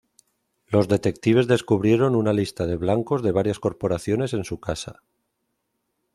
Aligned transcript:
Los 0.65 0.87
detectives 0.87 1.45
descubrieron 1.47 2.15
una 2.15 2.33
lista 2.33 2.65
de 2.65 2.75
blancos 2.75 3.21
de 3.21 3.31
varias 3.31 3.59
corporaciones 3.59 4.33
en 4.33 4.45
su 4.45 4.59
casa. 4.59 5.03